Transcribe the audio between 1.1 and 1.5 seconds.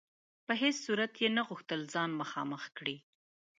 یې نه